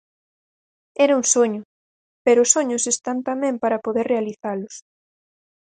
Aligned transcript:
Era 1.05 1.17
un 1.19 1.25
soño, 1.35 1.61
pero 2.25 2.39
os 2.41 2.51
soños 2.55 2.83
están 2.93 3.17
tamén 3.29 3.55
para 3.63 3.81
poder 3.85 4.05
realizalos. 4.13 4.75